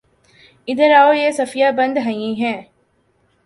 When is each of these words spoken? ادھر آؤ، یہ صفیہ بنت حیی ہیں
ادھر 0.67 0.91
آؤ، 0.99 1.11
یہ 1.13 1.31
صفیہ 1.31 1.65
بنت 1.77 1.97
حیی 2.05 2.33
ہیں 2.41 2.61